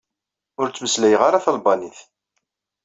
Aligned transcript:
Ur 0.59 0.67
ttmeslayeɣ 0.69 1.21
ara 1.27 1.43
talbanit. 1.45 1.99